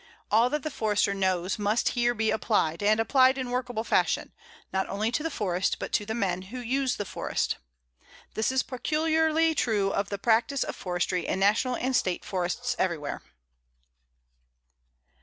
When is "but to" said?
5.77-6.07